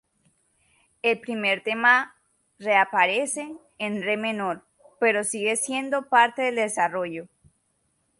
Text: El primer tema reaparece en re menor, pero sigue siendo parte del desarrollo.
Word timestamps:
El 1.03 1.19
primer 1.19 1.61
tema 1.61 2.15
reaparece 2.57 3.55
en 3.77 4.01
re 4.01 4.17
menor, 4.17 4.65
pero 4.99 5.23
sigue 5.23 5.55
siendo 5.57 6.09
parte 6.09 6.41
del 6.41 6.55
desarrollo. 6.55 7.27